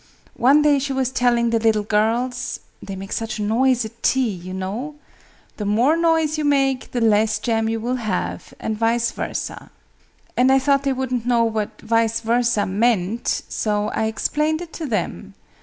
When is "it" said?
14.63-14.73